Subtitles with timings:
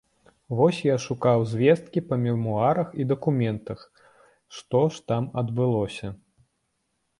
[0.59, 3.79] Вось я шукаў звесткі па мемуарах і дакументах,
[4.59, 6.07] што ж там адбылося.